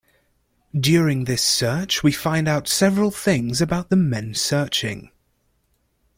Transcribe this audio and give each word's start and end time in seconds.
During 0.73 1.25
this 1.25 1.43
search 1.43 2.01
we 2.01 2.11
find 2.11 2.47
out 2.47 2.67
several 2.67 3.11
things 3.11 3.61
about 3.61 3.91
the 3.91 3.95
men 3.95 4.33
searching. 4.33 5.11